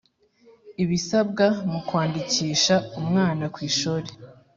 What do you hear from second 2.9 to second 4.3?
umwana kwishuri